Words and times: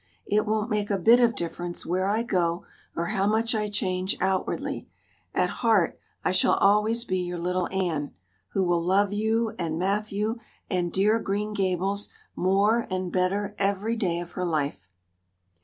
It 0.25 0.47
won't 0.47 0.71
make 0.71 0.89
a 0.89 0.97
bit 0.97 1.19
of 1.19 1.35
difference 1.35 1.85
where 1.85 2.07
I 2.07 2.23
go 2.23 2.65
or 2.95 3.05
how 3.13 3.27
much 3.27 3.53
I 3.53 3.69
change 3.69 4.17
outwardly; 4.19 4.89
at 5.35 5.51
heart 5.61 5.99
I 6.25 6.31
shall 6.31 6.55
always 6.55 7.03
be 7.03 7.19
your 7.19 7.37
little 7.37 7.67
Anne, 7.71 8.15
who 8.53 8.65
will 8.67 8.81
love 8.81 9.13
you 9.13 9.53
and 9.59 9.77
Matthew 9.77 10.37
and 10.71 10.91
dear 10.91 11.19
Green 11.19 11.53
Gables 11.53 12.09
more 12.35 12.87
and 12.89 13.11
better 13.11 13.53
every 13.59 13.95
day 13.95 14.19
of 14.19 14.31
her 14.31 14.43
life." 14.43 14.89